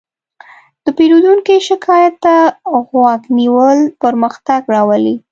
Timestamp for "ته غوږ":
2.25-3.21